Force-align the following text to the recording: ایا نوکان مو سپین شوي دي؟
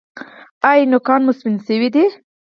ایا 0.69 0.83
نوکان 0.91 1.21
مو 1.25 1.31
سپین 1.37 1.55
شوي 1.65 1.87
دي؟ 1.95 2.05